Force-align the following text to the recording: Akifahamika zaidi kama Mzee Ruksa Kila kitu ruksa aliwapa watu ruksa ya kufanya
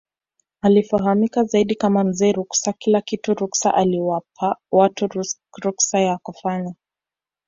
Akifahamika 0.61 1.43
zaidi 1.43 1.75
kama 1.75 2.03
Mzee 2.03 2.31
Ruksa 2.31 2.73
Kila 2.73 3.01
kitu 3.01 3.33
ruksa 3.33 3.73
aliwapa 3.73 4.57
watu 4.71 5.09
ruksa 5.63 5.99
ya 5.99 6.17
kufanya 6.17 6.75